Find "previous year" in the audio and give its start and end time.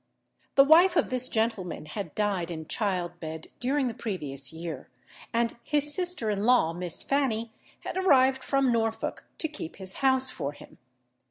3.93-4.89